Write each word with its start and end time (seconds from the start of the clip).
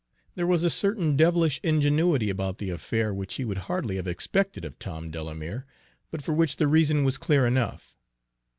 There 0.33 0.47
was 0.47 0.63
a 0.63 0.71
certain 0.71 1.15
devilish 1.15 1.59
ingenuity 1.61 2.31
about 2.31 2.57
the 2.57 2.71
affair 2.71 3.13
which 3.13 3.35
he 3.35 3.45
would 3.45 3.59
hardly 3.69 3.97
have 3.97 4.07
expected 4.07 4.65
of 4.65 4.79
Tom 4.79 5.11
Delamere, 5.11 5.67
but 6.09 6.23
for 6.23 6.33
which 6.33 6.55
the 6.55 6.65
reason 6.67 7.03
was 7.03 7.19
clear 7.19 7.45
enough. 7.45 7.99